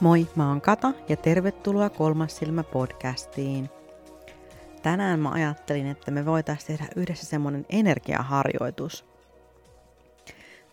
Moi, 0.00 0.26
mä 0.36 0.48
oon 0.48 0.60
Kata 0.60 0.92
ja 1.08 1.16
tervetuloa 1.16 1.90
Kolmas 1.90 2.36
silmä 2.36 2.62
podcastiin. 2.62 3.70
Tänään 4.82 5.20
mä 5.20 5.30
ajattelin, 5.30 5.86
että 5.86 6.10
me 6.10 6.26
voitaisiin 6.26 6.66
tehdä 6.66 6.92
yhdessä 6.96 7.26
semmonen 7.26 7.66
energiaharjoitus. 7.68 9.04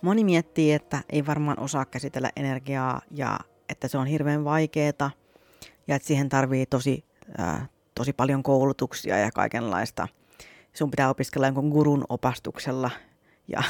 Moni 0.02 0.24
miettii, 0.24 0.74
että 0.74 1.02
ei 1.10 1.26
varmaan 1.26 1.60
osaa 1.60 1.86
käsitellä 1.86 2.30
energiaa 2.36 3.02
ja 3.12 3.40
että 3.70 3.88
se 3.88 3.98
on 3.98 4.08
hirveän 4.08 4.44
vaikeeta 4.44 5.12
ja 5.88 5.96
että 5.96 6.08
siihen 6.08 6.30
tarvii 6.30 6.66
tosi, 6.66 7.06
äh, 7.40 7.70
tosi 7.96 8.14
paljon 8.14 8.44
koulutuksia 8.44 9.18
ja 9.18 9.32
kaikenlaista. 9.32 10.08
Sun 10.74 10.92
pitää 10.92 11.10
opiskella 11.10 11.48
jonkun 11.48 11.70
gurun 11.70 12.06
opastuksella 12.10 12.92
ja 13.48 13.64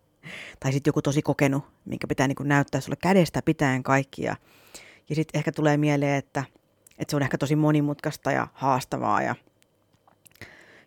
tai 0.60 0.72
sitten 0.72 0.88
joku 0.88 1.02
tosi 1.02 1.22
kokenut, 1.22 1.64
minkä 1.84 2.06
pitää 2.06 2.28
niin 2.28 2.36
näyttää 2.42 2.80
sulle 2.80 2.96
kädestä 2.96 3.42
pitäen 3.42 3.82
kaikkia 3.82 4.36
ja 5.08 5.14
sitten 5.14 5.38
ehkä 5.38 5.52
tulee 5.52 5.76
mieleen, 5.76 6.14
että, 6.14 6.44
että 6.98 7.10
se 7.10 7.16
on 7.16 7.22
ehkä 7.22 7.38
tosi 7.38 7.56
monimutkaista 7.56 8.32
ja 8.32 8.48
haastavaa 8.52 9.22
ja, 9.22 9.34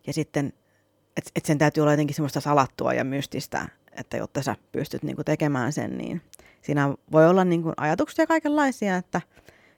ja 0.08 0.14
sitten, 0.14 0.54
että, 1.18 1.32
että 1.36 1.48
sen 1.48 1.58
täytyy 1.58 1.82
olla 1.82 1.94
jotenkin 1.94 2.16
semmoista 2.16 2.42
salattua 2.42 2.94
ja 2.94 3.04
mystistä, 3.04 3.70
että 3.92 4.18
jotta 4.18 4.42
sä 4.42 4.56
pystyt 4.72 5.04
niin 5.04 5.16
kuin 5.16 5.26
tekemään 5.26 5.74
sen, 5.74 5.98
niin 5.98 6.22
siinä 6.62 6.94
voi 7.12 7.28
olla 7.28 7.44
niin 7.44 7.64
kuin 7.64 7.74
ajatuksia 7.78 8.28
kaikenlaisia, 8.28 8.98
että, 8.98 9.22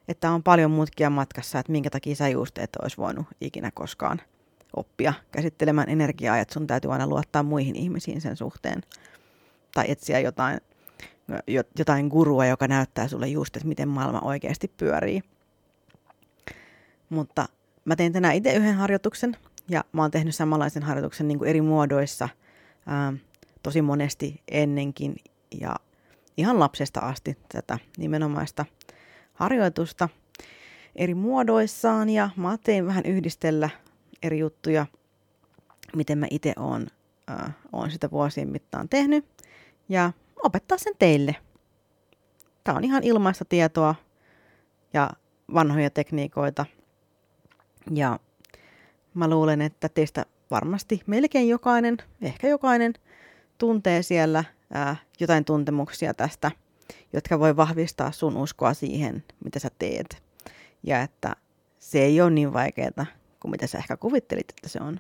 että 0.07 0.31
on 0.31 0.43
paljon 0.43 0.71
mutkia 0.71 1.09
matkassa, 1.09 1.59
että 1.59 1.71
minkä 1.71 1.89
takia 1.89 2.15
sä 2.15 2.29
just 2.29 2.57
et 2.57 2.69
olisi 2.81 2.97
voinut 2.97 3.25
ikinä 3.41 3.71
koskaan 3.71 4.21
oppia 4.75 5.13
käsittelemään 5.31 5.89
energiaa, 5.89 6.37
että 6.37 6.53
sun 6.53 6.67
täytyy 6.67 6.93
aina 6.93 7.07
luottaa 7.07 7.43
muihin 7.43 7.75
ihmisiin 7.75 8.21
sen 8.21 8.37
suhteen. 8.37 8.81
Tai 9.73 9.91
etsiä 9.91 10.19
jotain 10.19 10.59
jotain 11.77 12.08
gurua, 12.08 12.45
joka 12.45 12.67
näyttää 12.67 13.08
sulle 13.08 13.27
just, 13.27 13.58
että 13.58 13.67
miten 13.67 13.88
maailma 13.88 14.19
oikeasti 14.22 14.72
pyörii. 14.77 15.22
Mutta 17.09 17.49
mä 17.85 17.95
tein 17.95 18.13
tänään 18.13 18.35
itse 18.35 18.53
yhden 18.53 18.75
harjoituksen, 18.75 19.38
ja 19.69 19.83
mä 19.91 20.02
oon 20.02 20.11
tehnyt 20.11 20.35
samanlaisen 20.35 20.83
harjoituksen 20.83 21.27
niin 21.27 21.38
kuin 21.38 21.50
eri 21.50 21.61
muodoissa 21.61 22.30
ää, 22.85 23.13
tosi 23.63 23.81
monesti 23.81 24.41
ennenkin, 24.47 25.16
ja 25.61 25.75
ihan 26.38 26.59
lapsesta 26.59 27.00
asti 27.00 27.38
tätä 27.53 27.80
nimenomaista 27.97 28.66
harjoitusta 29.33 30.09
eri 30.95 31.16
muodoissaan, 31.16 32.09
ja 32.09 32.30
mä 32.35 32.57
tein 32.63 32.85
vähän 32.85 33.05
yhdistellä 33.05 33.69
eri 34.23 34.39
juttuja, 34.39 34.85
miten 35.96 36.17
mä 36.17 36.28
itse 36.31 36.53
oon, 36.57 36.88
oon 37.72 37.91
sitä 37.91 38.11
vuosien 38.11 38.50
mittaan 38.50 38.90
tehnyt, 38.90 39.25
ja 39.90 40.13
opettaa 40.44 40.77
sen 40.77 40.94
teille. 41.00 41.35
Tämä 42.63 42.77
on 42.77 42.83
ihan 42.83 43.03
ilmaista 43.03 43.45
tietoa 43.45 43.95
ja 44.94 45.09
vanhoja 45.53 45.89
tekniikoita. 45.89 46.66
Ja 47.94 48.19
mä 49.13 49.28
luulen, 49.28 49.61
että 49.61 49.89
teistä 49.89 50.25
varmasti 50.51 51.01
melkein 51.07 51.49
jokainen, 51.49 51.97
ehkä 52.22 52.47
jokainen, 52.47 52.94
tuntee 53.57 54.03
siellä 54.03 54.44
ää, 54.73 54.95
jotain 55.19 55.45
tuntemuksia 55.45 56.13
tästä, 56.13 56.51
jotka 57.13 57.39
voi 57.39 57.55
vahvistaa 57.55 58.11
sun 58.11 58.38
uskoa 58.38 58.73
siihen, 58.73 59.23
mitä 59.44 59.59
sä 59.59 59.69
teet. 59.79 60.23
Ja 60.83 61.01
että 61.01 61.35
se 61.79 61.99
ei 61.99 62.22
ole 62.22 62.29
niin 62.29 62.53
vaikeaa 62.53 63.05
kuin 63.39 63.51
mitä 63.51 63.67
sä 63.67 63.78
ehkä 63.78 63.97
kuvittelit, 63.97 64.49
että 64.49 64.69
se 64.69 64.79
on 64.81 64.99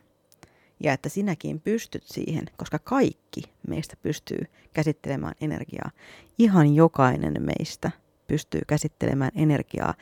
ja 0.79 0.93
että 0.93 1.09
sinäkin 1.09 1.61
pystyt 1.61 2.03
siihen, 2.05 2.45
koska 2.57 2.79
kaikki 2.79 3.41
meistä 3.67 3.95
pystyy 4.01 4.45
käsittelemään 4.73 5.35
energiaa. 5.41 5.91
Ihan 6.37 6.75
jokainen 6.75 7.35
meistä 7.39 7.91
pystyy 8.27 8.61
käsittelemään 8.67 9.31
energiaa 9.35 9.93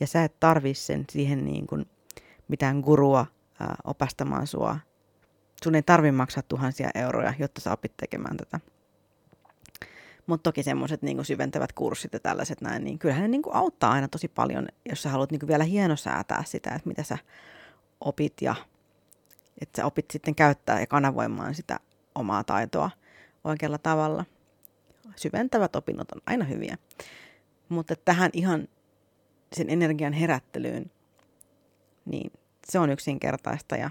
ja 0.00 0.06
sä 0.06 0.24
et 0.24 0.40
tarvi 0.40 0.74
sen 0.74 1.04
siihen 1.10 1.44
niin 1.44 1.66
kuin 1.66 1.86
mitään 2.48 2.80
gurua 2.80 3.26
ää, 3.60 3.76
opastamaan 3.84 4.46
sua. 4.46 4.78
Sun 5.64 5.74
ei 5.74 5.82
tarvi 5.82 6.12
maksaa 6.12 6.42
tuhansia 6.42 6.90
euroja, 6.94 7.34
jotta 7.38 7.60
sä 7.60 7.72
opit 7.72 7.92
tekemään 7.96 8.36
tätä. 8.36 8.60
Mutta 10.26 10.42
toki 10.42 10.62
semmoiset 10.62 11.02
niinku 11.02 11.24
syventävät 11.24 11.72
kurssit 11.72 12.12
ja 12.12 12.20
tällaiset 12.20 12.60
näin, 12.60 12.84
niin 12.84 12.98
kyllähän 12.98 13.22
ne 13.22 13.28
niinku 13.28 13.50
auttaa 13.52 13.92
aina 13.92 14.08
tosi 14.08 14.28
paljon, 14.28 14.68
jos 14.88 15.02
sä 15.02 15.10
haluat 15.10 15.30
niinku 15.30 15.46
vielä 15.46 15.64
hienosäätää 15.64 16.42
sitä, 16.46 16.70
että 16.70 16.88
mitä 16.88 17.02
sä 17.02 17.18
opit 18.00 18.34
ja 18.40 18.54
että 19.60 19.82
sä 19.82 19.86
opit 19.86 20.10
sitten 20.10 20.34
käyttää 20.34 20.80
ja 20.80 20.86
kanavoimaan 20.86 21.54
sitä 21.54 21.80
omaa 22.14 22.44
taitoa 22.44 22.90
oikealla 23.44 23.78
tavalla. 23.78 24.24
Syventävät 25.16 25.76
opinnot 25.76 26.12
on 26.12 26.20
aina 26.26 26.44
hyviä. 26.44 26.78
Mutta 27.68 27.94
tähän 27.96 28.30
ihan 28.32 28.68
sen 29.52 29.70
energian 29.70 30.12
herättelyyn, 30.12 30.90
niin 32.04 32.32
se 32.68 32.78
on 32.78 32.90
yksinkertaista 32.90 33.76
ja 33.76 33.90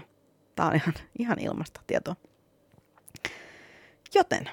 tämä 0.56 0.68
on 0.68 0.74
ihan, 0.74 0.94
ihan 1.18 1.38
ilmasta 1.38 1.80
tietoa. 1.86 2.16
Joten, 4.14 4.50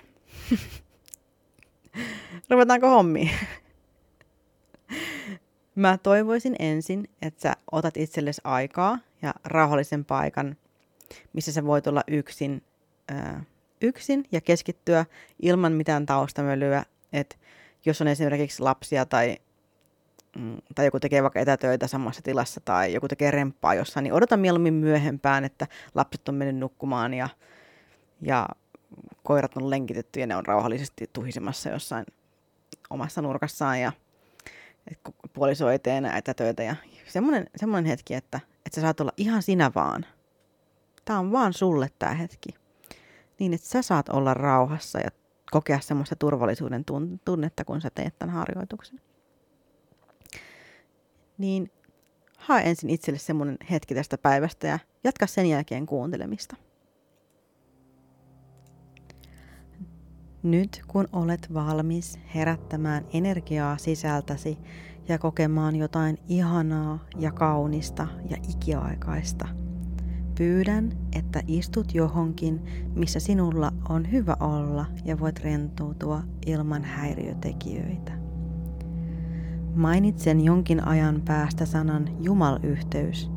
ruvetaanko 2.49 2.89
hommiin? 2.89 3.31
Mä 5.75 5.97
toivoisin 5.97 6.55
ensin, 6.59 7.09
että 7.21 7.41
sä 7.41 7.55
otat 7.71 7.97
itsellesi 7.97 8.41
aikaa 8.43 8.99
ja 9.21 9.33
rauhallisen 9.45 10.05
paikan 10.05 10.57
missä 11.33 11.51
sä 11.51 11.65
voit 11.65 11.87
olla 11.87 12.03
yksin, 12.07 12.63
ää, 13.09 13.43
yksin 13.81 14.25
ja 14.31 14.41
keskittyä 14.41 15.05
ilman 15.41 15.73
mitään 15.73 16.05
taustamölyä. 16.05 16.85
että 17.13 17.35
jos 17.85 18.01
on 18.01 18.07
esimerkiksi 18.07 18.61
lapsia 18.61 19.05
tai, 19.05 19.37
mm, 20.37 20.57
tai 20.75 20.85
joku 20.85 20.99
tekee 20.99 21.23
vaikka 21.23 21.39
etätöitä 21.39 21.87
samassa 21.87 22.21
tilassa 22.21 22.61
tai 22.65 22.93
joku 22.93 23.07
tekee 23.07 23.31
remppaa 23.31 23.73
jossain, 23.73 24.03
niin 24.03 24.13
odota 24.13 24.37
mieluummin 24.37 24.73
myöhempään, 24.73 25.45
että 25.45 25.67
lapset 25.95 26.29
on 26.29 26.35
mennyt 26.35 26.55
nukkumaan 26.55 27.13
ja, 27.13 27.29
ja 28.21 28.47
koirat 29.23 29.57
on 29.57 29.69
lenkitetty 29.69 30.19
ja 30.19 30.27
ne 30.27 30.35
on 30.35 30.45
rauhallisesti 30.45 31.09
tuhisemassa 31.13 31.69
jossain 31.69 32.05
omassa 32.89 33.21
nurkassaan 33.21 33.81
ja 33.81 33.91
puoliso 35.33 35.69
ei 35.69 35.79
tee 35.79 35.97
enää 35.97 36.17
etätöitä 36.17 36.63
ja 36.63 36.75
semmoinen, 37.07 37.47
semmoinen 37.55 37.89
hetki, 37.89 38.13
että, 38.13 38.39
että 38.65 38.75
sä 38.75 38.81
saat 38.81 38.99
olla 38.99 39.11
ihan 39.17 39.43
sinä 39.43 39.71
vaan– 39.75 40.05
Tämä 41.05 41.19
on 41.19 41.31
vaan 41.31 41.53
sulle 41.53 41.89
tämä 41.99 42.13
hetki. 42.13 42.49
Niin, 43.39 43.53
että 43.53 43.67
sä 43.67 43.81
saat 43.81 44.09
olla 44.09 44.33
rauhassa 44.33 44.99
ja 44.99 45.09
kokea 45.51 45.79
semmoista 45.79 46.15
turvallisuuden 46.15 46.85
tunnetta, 47.25 47.65
kun 47.65 47.81
sä 47.81 47.89
teet 47.95 48.19
tämän 48.19 48.35
harjoituksen. 48.35 49.01
Niin 51.37 51.71
hae 52.37 52.69
ensin 52.69 52.89
itselle 52.89 53.19
semmoinen 53.19 53.57
hetki 53.71 53.95
tästä 53.95 54.17
päivästä 54.17 54.67
ja 54.67 54.79
jatka 55.03 55.27
sen 55.27 55.45
jälkeen 55.45 55.85
kuuntelemista. 55.85 56.55
Nyt 60.43 60.81
kun 60.87 61.07
olet 61.13 61.53
valmis 61.53 62.19
herättämään 62.35 63.05
energiaa 63.13 63.77
sisältäsi 63.77 64.57
ja 65.07 65.17
kokemaan 65.17 65.75
jotain 65.75 66.17
ihanaa 66.27 66.99
ja 67.17 67.31
kaunista 67.31 68.07
ja 68.29 68.37
ikiaikaista– 68.49 69.47
Pyydän, 70.37 70.91
että 71.15 71.41
istut 71.47 71.93
johonkin, 71.95 72.61
missä 72.95 73.19
sinulla 73.19 73.71
on 73.89 74.11
hyvä 74.11 74.35
olla 74.39 74.85
ja 75.05 75.19
voit 75.19 75.39
rentoutua 75.39 76.23
ilman 76.45 76.83
häiriötekijöitä. 76.83 78.11
Mainitsen 79.75 80.41
jonkin 80.41 80.87
ajan 80.87 81.21
päästä 81.25 81.65
sanan 81.65 82.09
Jumalyhteys, 82.19 83.31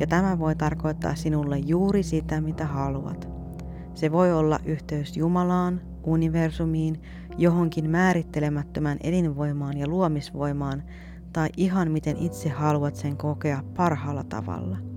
ja 0.00 0.06
tämä 0.06 0.38
voi 0.38 0.56
tarkoittaa 0.56 1.14
sinulle 1.14 1.58
juuri 1.58 2.02
sitä, 2.02 2.40
mitä 2.40 2.66
haluat. 2.66 3.28
Se 3.94 4.12
voi 4.12 4.32
olla 4.32 4.58
yhteys 4.64 5.16
Jumalaan, 5.16 5.80
universumiin, 6.04 7.02
johonkin 7.38 7.90
määrittelemättömän 7.90 8.98
elinvoimaan 9.02 9.78
ja 9.78 9.88
luomisvoimaan, 9.88 10.82
tai 11.32 11.48
ihan 11.56 11.90
miten 11.90 12.16
itse 12.16 12.48
haluat 12.48 12.96
sen 12.96 13.16
kokea 13.16 13.62
parhaalla 13.76 14.24
tavalla– 14.24 14.76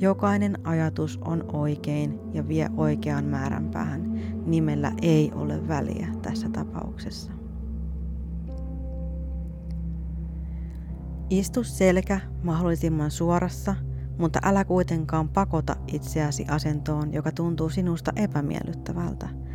Jokainen 0.00 0.66
ajatus 0.66 1.18
on 1.24 1.44
oikein 1.52 2.20
ja 2.32 2.48
vie 2.48 2.70
oikean 2.76 3.24
määrän 3.24 3.70
päähän. 3.70 4.20
Nimellä 4.46 4.92
ei 5.02 5.32
ole 5.34 5.68
väliä 5.68 6.08
tässä 6.22 6.48
tapauksessa. 6.48 7.32
Istu 11.30 11.64
selkä 11.64 12.20
mahdollisimman 12.42 13.10
suorassa, 13.10 13.74
mutta 14.18 14.40
älä 14.42 14.64
kuitenkaan 14.64 15.28
pakota 15.28 15.76
itseäsi 15.86 16.44
asentoon, 16.48 17.12
joka 17.12 17.32
tuntuu 17.32 17.68
sinusta 17.68 18.12
epämiellyttävältä– 18.16 19.28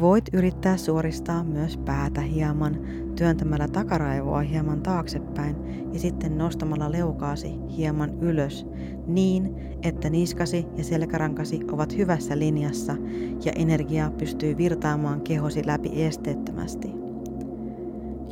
Voit 0.00 0.24
yrittää 0.32 0.76
suoristaa 0.76 1.44
myös 1.44 1.76
päätä 1.76 2.20
hieman 2.20 2.76
työntämällä 3.18 3.68
takaraivoa 3.68 4.40
hieman 4.40 4.82
taaksepäin 4.82 5.56
ja 5.92 5.98
sitten 5.98 6.38
nostamalla 6.38 6.92
leukaasi 6.92 7.54
hieman 7.76 8.18
ylös 8.20 8.66
niin, 9.06 9.56
että 9.82 10.10
niskasi 10.10 10.66
ja 10.76 10.84
selkärankasi 10.84 11.60
ovat 11.72 11.96
hyvässä 11.96 12.38
linjassa 12.38 12.96
ja 13.44 13.52
energia 13.54 14.12
pystyy 14.18 14.56
virtaamaan 14.56 15.20
kehosi 15.20 15.66
läpi 15.66 16.04
esteettömästi. 16.04 16.92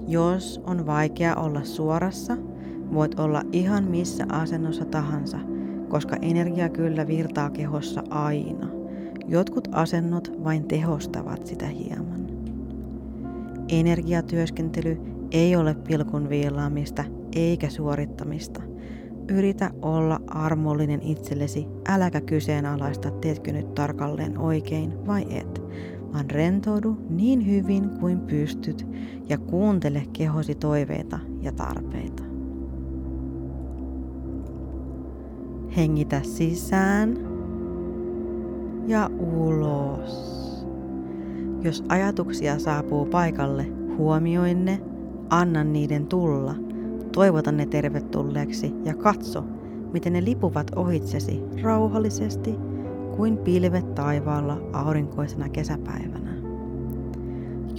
Jos 0.06 0.60
on 0.66 0.86
vaikea 0.86 1.36
olla 1.36 1.64
suorassa, 1.64 2.36
voit 2.94 3.20
olla 3.20 3.42
ihan 3.52 3.84
missä 3.84 4.26
asennossa 4.28 4.84
tahansa, 4.84 5.38
koska 5.88 6.16
energia 6.22 6.68
kyllä 6.68 7.06
virtaa 7.06 7.50
kehossa 7.50 8.02
aina. 8.10 8.83
Jotkut 9.28 9.68
asennot 9.72 10.32
vain 10.44 10.64
tehostavat 10.64 11.46
sitä 11.46 11.66
hieman. 11.66 12.26
Energiatyöskentely 13.68 15.00
ei 15.30 15.56
ole 15.56 15.74
pilkun 15.74 16.28
viilaamista 16.28 17.04
eikä 17.36 17.68
suorittamista. 17.68 18.62
Yritä 19.30 19.70
olla 19.82 20.20
armollinen 20.26 21.02
itsellesi, 21.02 21.66
äläkä 21.88 22.20
kyseenalaista, 22.20 23.10
teetkö 23.10 23.52
nyt 23.52 23.74
tarkalleen 23.74 24.38
oikein 24.38 25.06
vai 25.06 25.26
et, 25.30 25.62
vaan 26.12 26.30
rentoudu 26.30 26.96
niin 27.08 27.46
hyvin 27.46 27.90
kuin 28.00 28.20
pystyt 28.20 28.86
ja 29.28 29.38
kuuntele 29.38 30.02
kehosi 30.12 30.54
toiveita 30.54 31.18
ja 31.42 31.52
tarpeita. 31.52 32.22
Hengitä 35.76 36.20
sisään 36.22 37.33
ja 38.86 39.10
ulos. 39.18 40.34
Jos 41.62 41.84
ajatuksia 41.88 42.58
saapuu 42.58 43.06
paikalle, 43.06 43.66
huomioi 43.98 44.54
ne, 44.54 44.80
anna 45.30 45.64
niiden 45.64 46.06
tulla, 46.06 46.54
toivota 47.12 47.52
ne 47.52 47.66
tervetulleeksi 47.66 48.74
ja 48.84 48.94
katso, 48.94 49.44
miten 49.92 50.12
ne 50.12 50.24
lipuvat 50.24 50.70
ohitsesi 50.76 51.42
rauhallisesti 51.62 52.54
kuin 53.16 53.38
pilvet 53.38 53.94
taivaalla 53.94 54.60
aurinkoisena 54.72 55.48
kesäpäivänä. 55.48 56.34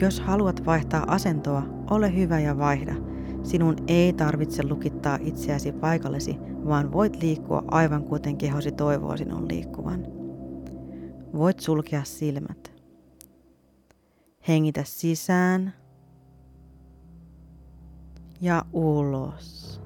Jos 0.02 0.20
haluat 0.20 0.66
vaihtaa 0.66 1.04
asentoa, 1.08 1.64
ole 1.90 2.16
hyvä 2.16 2.40
ja 2.40 2.58
vaihda. 2.58 2.96
Sinun 3.44 3.76
ei 3.88 4.14
tarvitse 4.14 4.68
lukittaa 4.68 5.18
itseäsi 5.22 5.72
paikallesi, 5.72 6.38
vaan 6.68 6.92
voit 6.92 7.22
liikkua 7.22 7.64
aivan 7.68 8.04
kuten 8.04 8.38
kehosi 8.38 8.72
toivoo 8.72 9.18
sinun 9.18 9.48
liikkuvan. 9.48 10.25
Voit 11.36 11.60
sulkea 11.60 12.04
silmät. 12.04 12.72
Hengitä 14.48 14.84
sisään 14.84 15.74
ja 18.42 18.66
ulos. 18.74 19.82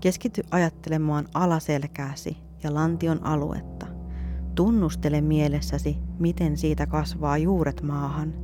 Keskity 0.00 0.42
ajattelemaan 0.50 1.28
alaselkääsi 1.34 2.36
ja 2.62 2.74
lantion 2.74 3.24
aluetta. 3.24 3.86
Tunnustele 4.54 5.20
mielessäsi, 5.20 5.98
miten 6.18 6.56
siitä 6.56 6.86
kasvaa 6.86 7.38
juuret 7.38 7.82
maahan. 7.82 8.34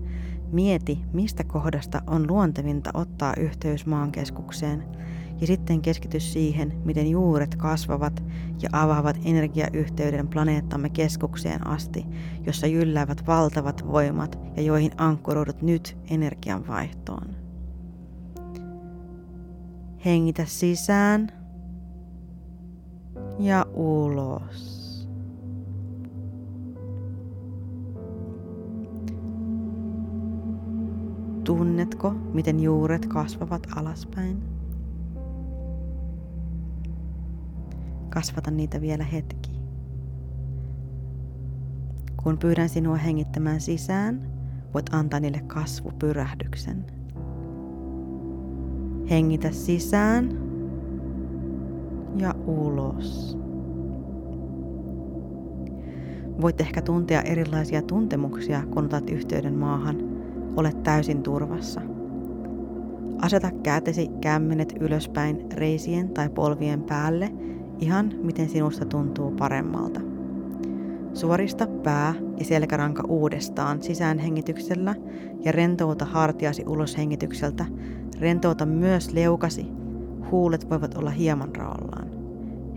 Mieti, 0.52 0.98
mistä 1.12 1.44
kohdasta 1.44 2.02
on 2.06 2.26
luontevinta 2.26 2.90
ottaa 2.94 3.34
yhteys 3.36 3.86
maankeskukseen 3.86 4.84
ja 5.40 5.46
sitten 5.46 5.82
keskity 5.82 6.20
siihen, 6.20 6.72
miten 6.84 7.10
juuret 7.10 7.56
kasvavat 7.56 8.24
ja 8.62 8.68
avaavat 8.72 9.16
energiayhteyden 9.24 10.28
planeettamme 10.28 10.90
keskukseen 10.90 11.66
asti, 11.66 12.06
jossa 12.46 12.66
jylläävät 12.66 13.26
valtavat 13.26 13.86
voimat 13.86 14.38
ja 14.56 14.62
joihin 14.62 14.92
ankkuroidut 14.96 15.62
nyt 15.62 15.96
energian 16.10 16.66
vaihtoon. 16.66 17.36
Hengitä 20.04 20.44
sisään 20.44 21.32
ja 23.38 23.66
ulos. 23.74 24.78
Tunnetko, 31.44 32.10
miten 32.10 32.60
juuret 32.60 33.06
kasvavat 33.06 33.66
alaspäin? 33.76 34.57
Kasvata 38.18 38.50
niitä 38.50 38.80
vielä 38.80 39.04
hetki. 39.04 39.50
Kun 42.22 42.38
pyydän 42.38 42.68
sinua 42.68 42.96
hengittämään 42.96 43.60
sisään, 43.60 44.30
voit 44.74 44.94
antaa 44.94 45.20
niille 45.20 45.42
kasvupyrähdyksen. 45.46 46.84
Hengitä 49.10 49.50
sisään 49.50 50.28
ja 52.16 52.34
ulos. 52.46 53.38
Voit 56.40 56.60
ehkä 56.60 56.82
tuntea 56.82 57.22
erilaisia 57.22 57.82
tuntemuksia, 57.82 58.62
kun 58.70 58.84
otat 58.84 59.10
yhteyden 59.10 59.54
maahan. 59.54 59.96
Olet 60.56 60.82
täysin 60.82 61.22
turvassa. 61.22 61.80
Aseta 63.22 63.50
kätesi 63.62 64.08
kämmenet 64.20 64.74
ylöspäin 64.80 65.52
reisien 65.52 66.08
tai 66.08 66.28
polvien 66.28 66.82
päälle, 66.82 67.32
ihan 67.78 68.12
miten 68.22 68.48
sinusta 68.48 68.84
tuntuu 68.84 69.30
paremmalta. 69.30 70.00
Suorista 71.14 71.66
pää 71.66 72.14
ja 72.38 72.44
selkäranka 72.44 73.02
uudestaan 73.08 73.82
sisäänhengityksellä 73.82 74.94
ja 75.44 75.52
rentouta 75.52 76.04
hartiasi 76.04 76.64
ulos 76.66 76.96
hengitykseltä. 76.96 77.66
Rentouta 78.20 78.66
myös 78.66 79.12
leukasi. 79.12 79.66
Huulet 80.30 80.70
voivat 80.70 80.94
olla 80.94 81.10
hieman 81.10 81.56
raollaan. 81.56 82.08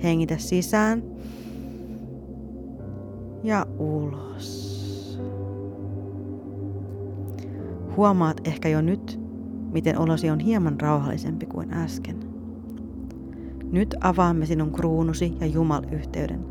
Hengitä 0.03 0.37
sisään 0.37 1.03
ja 3.43 3.65
ulos. 3.77 4.71
Huomaat 7.97 8.47
ehkä 8.47 8.69
jo 8.69 8.81
nyt, 8.81 9.19
miten 9.71 9.97
olosi 9.97 10.29
on 10.29 10.39
hieman 10.39 10.81
rauhallisempi 10.81 11.45
kuin 11.45 11.73
äsken. 11.73 12.30
Nyt 13.71 13.95
avaamme 14.01 14.45
sinun 14.45 14.71
kruunusi 14.71 15.33
ja 15.39 15.47
Jumal-yhteyden. 15.47 16.45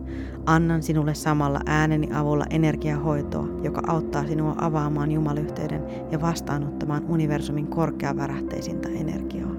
Annan 0.46 0.82
sinulle 0.82 1.14
samalla 1.14 1.60
ääneni 1.66 2.08
avulla 2.14 2.44
energiahoitoa, 2.50 3.48
joka 3.62 3.82
auttaa 3.86 4.26
sinua 4.26 4.54
avaamaan 4.58 5.12
Jumalyhteyden 5.12 5.82
ja 6.10 6.20
vastaanottamaan 6.20 7.04
universumin 7.08 7.66
korkeavärähteisintä 7.66 8.88
energiaa. 8.88 9.50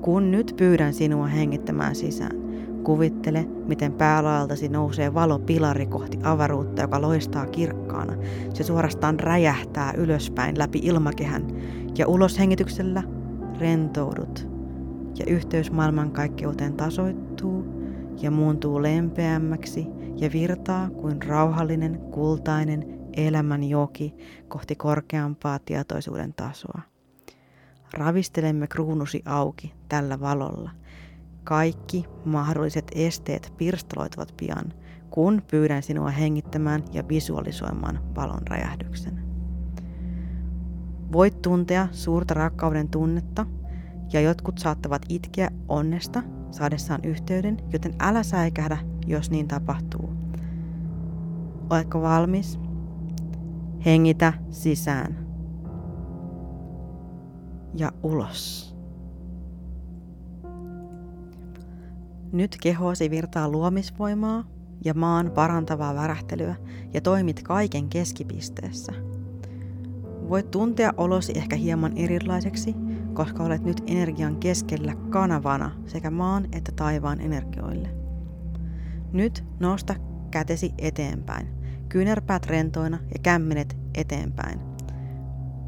Kun 0.00 0.30
nyt 0.30 0.54
pyydän 0.56 0.92
sinua 0.92 1.26
hengittämään 1.26 1.94
sisään, 1.94 2.36
kuvittele, 2.84 3.48
miten 3.66 3.92
päälaeltasi 3.92 4.68
nousee 4.68 5.14
valopilari 5.14 5.86
kohti 5.86 6.18
avaruutta, 6.22 6.82
joka 6.82 7.02
loistaa 7.02 7.46
kirkkaana. 7.46 8.16
Se 8.54 8.64
suorastaan 8.64 9.20
räjähtää 9.20 9.92
ylöspäin 9.96 10.58
läpi 10.58 10.78
ilmakehän 10.82 11.46
ja 11.98 12.06
uloshengityksellä 12.06 13.02
rentoudut 13.58 14.53
ja 15.18 15.24
yhteys 15.28 15.70
maailmankaikkeuteen 15.72 16.74
tasoittuu 16.74 17.64
ja 18.22 18.30
muuntuu 18.30 18.82
lempeämmäksi 18.82 19.86
ja 20.16 20.30
virtaa 20.32 20.90
kuin 20.90 21.22
rauhallinen, 21.22 21.98
kultainen 21.98 23.00
elämän 23.16 23.64
joki 23.64 24.14
kohti 24.48 24.74
korkeampaa 24.74 25.58
tietoisuuden 25.58 26.34
tasoa. 26.34 26.80
Ravistelemme 27.92 28.66
kruunusi 28.66 29.22
auki 29.26 29.74
tällä 29.88 30.20
valolla. 30.20 30.70
Kaikki 31.44 32.04
mahdolliset 32.24 32.90
esteet 32.94 33.52
pirstaloituvat 33.56 34.34
pian, 34.36 34.72
kun 35.10 35.42
pyydän 35.50 35.82
sinua 35.82 36.10
hengittämään 36.10 36.84
ja 36.92 37.08
visualisoimaan 37.08 38.00
valon 38.16 38.42
räjähdyksen. 38.48 39.24
Voit 41.12 41.42
tuntea 41.42 41.88
suurta 41.92 42.34
rakkauden 42.34 42.88
tunnetta 42.88 43.46
ja 44.12 44.20
jotkut 44.20 44.58
saattavat 44.58 45.02
itkeä 45.08 45.50
onnesta 45.68 46.22
saadessaan 46.50 47.00
yhteyden, 47.04 47.56
joten 47.72 47.94
älä 48.00 48.22
säikähdä, 48.22 48.78
jos 49.06 49.30
niin 49.30 49.48
tapahtuu. 49.48 50.12
Oletko 51.70 52.02
valmis? 52.02 52.58
Hengitä 53.84 54.32
sisään 54.50 55.26
ja 57.74 57.92
ulos. 58.02 58.74
Nyt 62.32 62.56
kehosi 62.62 63.10
virtaa 63.10 63.48
luomisvoimaa 63.48 64.44
ja 64.84 64.94
maan 64.94 65.30
parantavaa 65.30 65.94
värähtelyä 65.94 66.56
ja 66.94 67.00
toimit 67.00 67.42
kaiken 67.42 67.88
keskipisteessä. 67.88 68.92
Voit 70.28 70.50
tuntea 70.50 70.92
olosi 70.96 71.32
ehkä 71.36 71.56
hieman 71.56 71.92
erilaiseksi, 71.96 72.74
koska 73.14 73.42
olet 73.42 73.64
nyt 73.64 73.82
energian 73.86 74.36
keskellä 74.36 74.94
kanavana 75.10 75.70
sekä 75.86 76.10
maan 76.10 76.46
että 76.52 76.72
taivaan 76.72 77.20
energioille. 77.20 77.88
Nyt 79.12 79.44
nosta 79.60 79.94
kätesi 80.30 80.74
eteenpäin, 80.78 81.48
kyynärpäät 81.88 82.46
rentoina 82.46 82.98
ja 83.14 83.18
kämmenet 83.22 83.76
eteenpäin. 83.94 84.60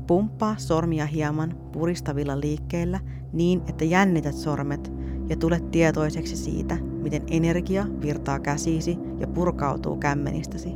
Pumppaa 0.07 0.55
sormia 0.59 1.07
hieman 1.07 1.55
puristavilla 1.73 2.41
liikkeillä 2.41 3.01
niin, 3.33 3.63
että 3.69 3.85
jännität 3.85 4.35
sormet 4.35 4.93
ja 5.29 5.37
tulet 5.37 5.71
tietoiseksi 5.71 6.37
siitä, 6.37 6.77
miten 7.03 7.23
energia 7.31 7.87
virtaa 8.01 8.39
käsiisi 8.39 8.99
ja 9.19 9.27
purkautuu 9.27 9.97
kämmenistäsi. 9.97 10.75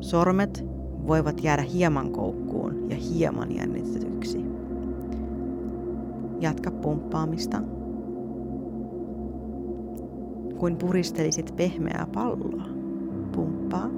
Sormet 0.00 0.64
voivat 1.06 1.44
jäädä 1.44 1.62
hieman 1.62 2.12
koukkuun 2.12 2.90
ja 2.90 2.96
hieman 2.96 3.56
jännitetyksi. 3.56 4.49
Jatka 6.40 6.70
pumppaamista. 6.70 7.62
Kuin 10.58 10.76
puristelisit 10.76 11.56
pehmeää 11.56 12.06
palloa. 12.14 12.64
Pumppaa. 13.32 13.90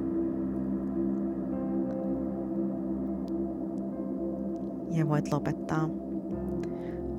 Ja 4.90 5.08
voit 5.08 5.32
lopettaa. 5.32 5.88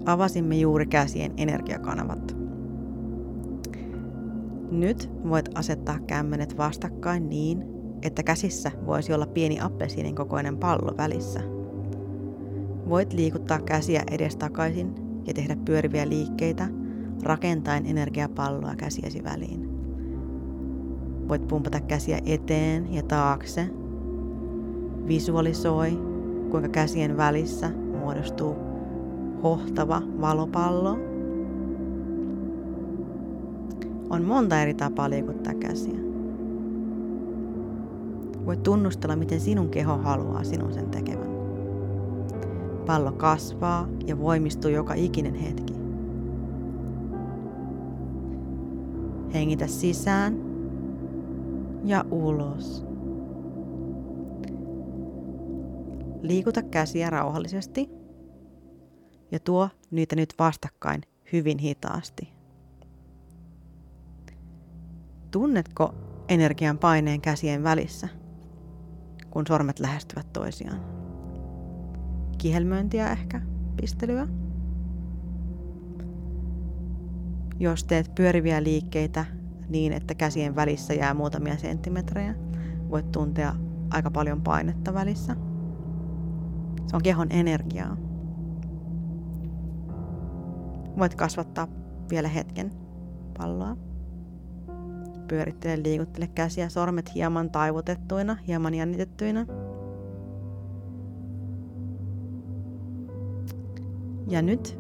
Avasimme 0.06 0.56
juuri 0.56 0.86
käsien 0.86 1.34
energiakanavat. 1.38 2.36
Nyt 4.72 5.10
voit 5.30 5.50
asettaa 5.56 6.00
kämmenet 6.08 6.58
vastakkain 6.58 7.30
niin, 7.30 7.64
että 8.02 8.24
käsissä 8.24 8.72
voisi 8.86 9.14
olla 9.14 9.26
pieni 9.26 9.62
appelsiinin 9.62 10.16
kokoinen 10.16 10.58
pallo 10.58 10.98
välissä. 10.98 11.40
Voit 12.90 13.14
liikuttaa 13.14 13.60
käsiä 13.60 14.04
edestakaisin 14.12 15.03
ja 15.28 15.34
tehdä 15.34 15.56
pyöriviä 15.66 16.10
liikkeitä 16.10 16.68
rakentaen 17.24 17.86
energiapalloa 17.86 18.76
käsiesi 18.76 19.24
väliin. 19.24 19.70
Voit 21.28 21.48
pumpata 21.48 21.80
käsiä 21.82 22.20
eteen 22.26 22.94
ja 22.94 23.04
taakse. 23.04 23.70
Visualisoi, 25.08 25.92
kuinka 26.52 26.70
käsien 26.70 27.18
välissä 27.18 27.72
muodostuu 28.00 28.56
hohtava 29.44 30.02
valopallo. 30.22 30.98
On 34.10 34.24
monta 34.24 34.62
eri 34.62 34.74
tapaa 34.74 35.10
liikuttaa 35.10 35.54
käsiä. 35.54 36.00
Voit 38.46 38.64
tunnustella, 38.64 39.16
miten 39.16 39.40
sinun 39.40 39.70
keho 39.70 39.98
haluaa 39.98 40.44
sinun 40.44 40.74
sen 40.74 40.90
tekevän. 40.90 41.33
Pallo 42.86 43.12
kasvaa 43.12 43.88
ja 44.06 44.20
voimistuu 44.20 44.72
joka 44.72 44.94
ikinen 44.94 45.36
hetki. 45.36 45.74
Hengitä 49.34 49.68
sisään 49.68 50.38
ja 51.86 52.06
ulos. 52.12 52.86
Liikuta 56.22 56.62
käsiä 56.64 57.10
rauhallisesti 57.10 57.90
ja 59.32 59.40
tuo 59.40 59.70
niitä 59.92 60.16
nyt 60.16 60.34
vastakkain 60.40 61.02
hyvin 61.34 61.58
hitaasti. 61.58 62.34
Tunnetko 65.32 65.94
energian 66.30 66.78
paineen 66.78 67.22
käsien 67.22 67.64
välissä, 67.64 68.10
kun 69.30 69.48
sormet 69.48 69.80
lähestyvät 69.80 70.34
toisiaan? 70.34 71.03
Kihelmöintiä 72.38 73.12
ehkä, 73.12 73.42
pistelyä. 73.82 74.28
Jos 77.60 77.84
teet 77.84 78.16
pyöriviä 78.16 78.64
liikkeitä 78.64 79.26
niin, 79.70 79.94
että 79.94 80.16
käsien 80.16 80.56
välissä 80.56 80.94
jää 80.94 81.14
muutamia 81.14 81.58
senttimetrejä, 81.58 82.36
voit 82.90 83.12
tuntea 83.12 83.56
aika 83.90 84.12
paljon 84.12 84.42
painetta 84.42 84.94
välissä. 84.94 85.36
Se 86.88 86.96
on 86.96 87.04
kehon 87.04 87.28
energiaa. 87.30 87.98
Voit 90.98 91.16
kasvattaa 91.16 91.68
vielä 92.10 92.28
hetken 92.28 92.72
palloa. 93.38 93.78
Pyörittele, 95.28 95.84
liikuttele 95.84 96.28
käsiä, 96.28 96.70
sormet 96.70 97.16
hieman 97.16 97.52
taivutettuina, 97.52 98.38
hieman 98.48 98.74
jännitettyinä. 98.74 99.46
Ja 104.28 104.42
nyt 104.42 104.80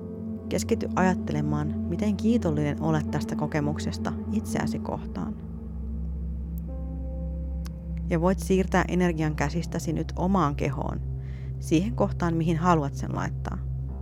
keskity 0.49 0.89
ajattelemaan, 0.95 1.67
miten 1.67 2.17
kiitollinen 2.17 2.81
olet 2.81 3.11
tästä 3.11 3.35
kokemuksesta 3.35 4.13
itseäsi 4.31 4.79
kohtaan. 4.79 5.35
Ja 8.09 8.21
voit 8.21 8.39
siirtää 8.39 8.85
energian 8.87 9.35
käsistäsi 9.35 9.93
nyt 9.93 10.13
omaan 10.15 10.55
kehoon, 10.55 11.01
siihen 11.59 11.95
kohtaan, 11.95 12.35
mihin 12.35 12.57
haluat 12.57 12.95
sen 12.95 13.15
laittaa, 13.15 13.57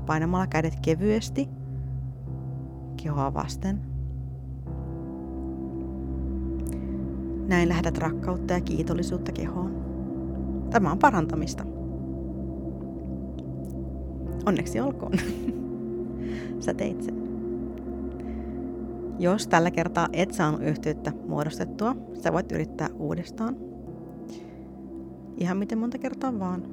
painamalla 0.05 0.47
kädet 0.47 0.79
kevyesti 0.79 1.49
kehoa 3.03 3.33
vasten. 3.33 3.81
Näin 7.47 7.69
lähetät 7.69 7.97
rakkautta 7.97 8.53
ja 8.53 8.61
kiitollisuutta 8.61 9.31
kehoon. 9.31 9.71
Tämä 10.69 10.91
on 10.91 10.99
parantamista. 10.99 11.80
Onneksi 14.45 14.79
olkoon. 14.79 15.13
Sä 16.65 16.73
teit 16.73 17.03
sen. 17.03 17.21
Jos 19.19 19.47
tällä 19.47 19.71
kertaa 19.71 20.07
et 20.13 20.33
saanut 20.33 20.61
yhteyttä 20.61 21.11
muodostettua, 21.27 21.95
sä 22.23 22.33
voit 22.33 22.51
yrittää 22.51 22.89
uudestaan. 22.99 23.57
Ihan 25.37 25.57
miten 25.57 25.77
monta 25.77 25.97
kertaa 25.97 26.39
vaan. 26.39 26.63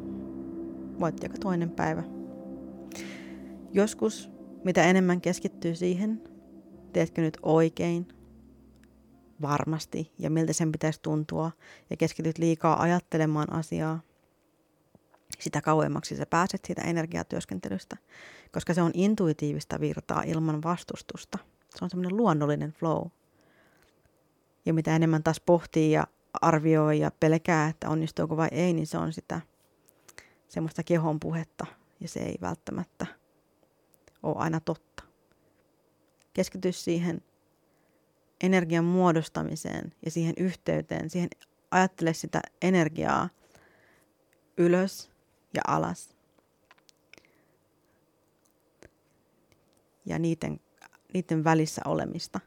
Voit 1.01 1.23
joka 1.23 1.39
toinen 1.39 1.71
päivä. 1.71 2.03
Joskus, 3.73 4.31
mitä 4.65 4.83
enemmän 4.83 5.21
keskittyy 5.21 5.75
siihen, 5.75 6.23
teetkö 6.93 7.23
nyt 7.23 7.37
oikein, 7.43 8.09
varmasti 9.43 10.13
ja 10.19 10.31
miltä 10.31 10.53
sen 10.53 10.73
pitäisi 10.73 11.03
tuntua 11.03 11.51
ja 11.91 11.97
keskityt 11.97 12.39
liikaa 12.39 12.83
ajattelemaan 12.83 13.53
asiaa, 13.53 14.01
sitä 15.39 15.61
kauemmaksi 15.61 16.17
sä 16.17 16.27
pääset 16.27 16.65
siitä 16.65 16.83
energiatyöskentelystä, 16.83 17.97
koska 18.53 18.75
se 18.75 18.83
on 18.83 18.91
intuitiivista 18.95 19.81
virtaa 19.81 20.23
ilman 20.23 20.63
vastustusta. 20.63 21.39
Se 21.77 21.85
on 21.85 21.91
semmoinen 21.91 22.17
luonnollinen 22.17 22.73
flow. 22.73 23.07
Ja 24.67 24.75
mitä 24.75 24.97
enemmän 24.97 25.23
taas 25.23 25.41
pohtii 25.41 25.93
ja 25.93 26.07
arvioi 26.43 27.01
ja 27.01 27.11
pelkää, 27.21 27.69
että 27.69 27.89
onnistuuko 27.89 28.37
vai 28.37 28.49
ei, 28.53 28.73
niin 28.73 28.87
se 28.87 28.99
on 28.99 29.13
sitä 29.13 29.41
semmoista 30.49 30.83
kehon 30.83 31.21
puhetta 31.21 31.67
ja 32.01 32.09
se 32.09 32.21
ei 32.21 32.39
välttämättä 32.41 33.07
ole 34.23 34.37
aina 34.39 34.61
totta. 34.61 35.03
Keskity 36.35 36.73
siihen 36.73 37.23
energian 38.41 38.85
muodostamiseen 38.85 39.95
ja 40.05 40.11
siihen 40.11 40.35
yhteyteen, 40.37 41.11
siihen 41.11 41.29
ajattele 41.71 42.13
sitä 42.13 42.41
energiaa 42.63 43.29
ylös 44.57 45.11
ja 45.55 45.63
alas. 45.67 46.09
Ja 50.07 50.19
niiden, 50.19 50.61
niiden 51.15 51.45
välissä 51.45 51.83
olemista. 51.85 52.41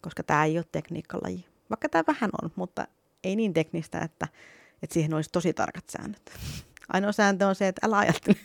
Koska 0.00 0.22
tämä 0.22 0.44
ei 0.44 0.58
ole 0.58 0.66
tekniikkalaji. 0.72 1.46
Vaikka 1.70 1.88
tämä 1.88 2.04
vähän 2.06 2.30
on, 2.42 2.50
mutta 2.56 2.86
ei 3.24 3.36
niin 3.36 3.52
teknistä, 3.52 3.98
että, 3.98 4.28
että 4.82 4.94
siihen 4.94 5.14
olisi 5.14 5.30
tosi 5.30 5.52
tarkat 5.52 5.84
säännöt. 5.88 6.32
Ainoa 6.92 7.12
sääntö 7.12 7.46
on 7.46 7.54
se, 7.54 7.68
että 7.68 7.86
älä 7.86 7.98
ajattele. 7.98 8.36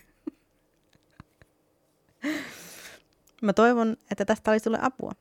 Mä 3.42 3.54
toivon, 3.54 3.98
että 4.12 4.26
tästä 4.26 4.52
oli 4.52 4.60
sulle 4.60 4.80
apua. 4.82 5.12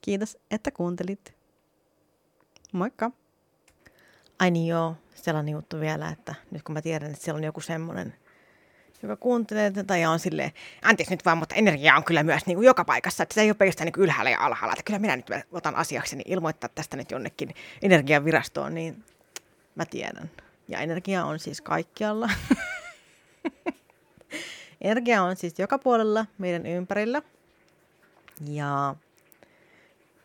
Kiitos, 0.00 0.38
että 0.50 0.70
kuuntelit. 0.70 1.34
Moikka! 2.72 3.10
Ai 4.38 4.50
niin 4.50 4.66
joo, 4.66 4.96
sellainen 5.14 5.52
juttu 5.52 5.80
vielä, 5.80 6.08
että 6.08 6.34
nyt 6.50 6.62
kun 6.62 6.72
mä 6.72 6.82
tiedän, 6.82 7.10
että 7.10 7.24
siellä 7.24 7.38
on 7.38 7.44
joku 7.44 7.60
semmoinen, 7.60 8.14
joka 9.02 9.16
kuuntelee 9.16 9.70
tätä 9.70 9.96
ja 9.96 10.10
on 10.10 10.18
silleen, 10.18 10.52
anteeksi 10.82 11.14
nyt 11.14 11.24
vaan, 11.24 11.38
mutta 11.38 11.54
energia 11.54 11.96
on 11.96 12.04
kyllä 12.04 12.22
myös 12.22 12.46
niin 12.46 12.56
kuin 12.56 12.66
joka 12.66 12.84
paikassa, 12.84 13.22
että 13.22 13.34
se 13.34 13.40
ei 13.40 13.50
ole 13.50 13.54
pelkästään 13.54 13.86
niin 13.86 14.04
ylhäällä 14.04 14.30
ja 14.30 14.40
alhaalla, 14.40 14.72
että 14.72 14.82
kyllä 14.82 14.98
minä 14.98 15.16
nyt 15.16 15.26
otan 15.52 15.76
asiakseni 15.76 16.22
ilmoittaa 16.26 16.70
tästä 16.74 16.96
nyt 16.96 17.10
jonnekin 17.10 17.54
energiavirastoon, 17.82 18.74
niin 18.74 19.04
mä 19.74 19.84
tiedän. 19.86 20.30
Ja 20.68 20.80
energia 20.80 21.24
on 21.24 21.38
siis 21.38 21.60
kaikkialla. 21.60 22.30
energia 24.80 25.22
on 25.22 25.36
siis 25.36 25.58
joka 25.58 25.78
puolella 25.78 26.26
meidän 26.38 26.66
ympärillä. 26.66 27.22
Ja 28.46 28.94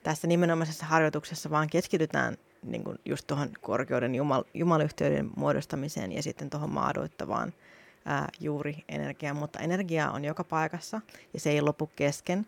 tässä 0.03 0.27
nimenomaisessa 0.27 0.85
harjoituksessa 0.85 1.49
vaan 1.49 1.69
keskitytään 1.69 2.37
niin 2.71 2.83
kuin 2.83 2.97
just 3.05 3.27
tuohon 3.27 3.49
korkeuden 3.61 4.15
jumal, 4.15 4.43
jumalyhteyden 4.53 5.29
muodostamiseen 5.35 6.11
ja 6.11 6.23
sitten 6.23 6.49
tuohon 6.49 6.69
maadoittavaan 6.69 7.53
ää, 8.05 8.27
juuri 8.39 8.83
energiaan. 8.89 9.37
Mutta 9.37 9.59
energia 9.59 10.11
on 10.11 10.25
joka 10.25 10.43
paikassa 10.43 11.01
ja 11.33 11.39
se 11.39 11.49
ei 11.49 11.61
lopu 11.61 11.89
kesken. 11.95 12.47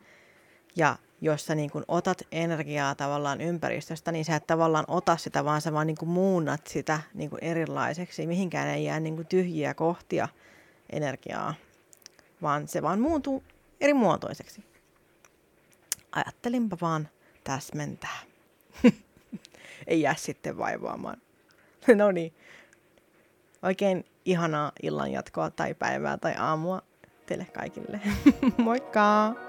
Ja 0.76 0.96
jos 1.22 1.46
sä 1.46 1.56
niin 1.56 1.70
kuin 1.70 1.86
otat 1.88 2.22
energiaa 2.32 2.96
tavallaan 2.96 3.42
ympäristöstä, 3.42 4.12
niin 4.12 4.26
sä 4.26 4.36
et 4.36 4.48
tavallaan 4.48 4.86
ota 4.88 5.18
sitä, 5.18 5.46
vaan 5.46 5.62
sä 5.62 5.74
vaan 5.74 5.88
niin 5.88 5.98
kuin 5.98 6.10
muunnat 6.10 6.68
sitä 6.68 7.00
niin 7.14 7.30
kuin 7.30 7.44
erilaiseksi. 7.44 8.28
Mihinkään 8.28 8.68
ei 8.68 8.86
jää 8.86 9.00
niin 9.00 9.16
kuin 9.16 9.28
tyhjiä 9.28 9.74
kohtia 9.74 10.28
energiaa, 10.90 11.54
vaan 12.42 12.68
se 12.68 12.82
vaan 12.82 13.00
muuntuu 13.00 13.44
eri 13.82 13.94
muotoiseksi. 13.94 14.64
Ajattelinpa 16.12 16.78
vaan 16.82 17.10
täsmentää. 17.44 18.20
ei 19.88 20.02
jää 20.02 20.16
sitten 20.16 20.58
vaivaamaan. 20.58 21.18
no 21.96 22.12
niin. 22.12 22.34
Oikein 23.64 24.06
ihanaa 24.26 24.72
illan 24.84 25.12
jatkoa 25.12 25.52
tai 25.52 25.74
päivää 25.74 26.18
tai 26.18 26.36
aamua 26.38 26.82
teille 27.26 27.46
kaikille. 27.46 28.00
Moikka! 28.58 29.49